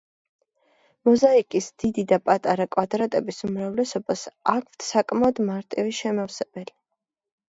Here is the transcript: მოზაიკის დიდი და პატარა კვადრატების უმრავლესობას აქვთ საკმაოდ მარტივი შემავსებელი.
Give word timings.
მოზაიკის 1.07 1.65
დიდი 1.83 2.05
და 2.11 2.17
პატარა 2.29 2.65
კვადრატების 2.75 3.41
უმრავლესობას 3.49 4.23
აქვთ 4.53 4.85
საკმაოდ 4.87 5.43
მარტივი 5.51 5.93
შემავსებელი. 6.01 6.75